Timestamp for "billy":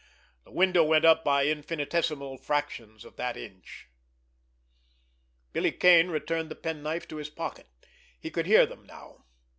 5.53-5.71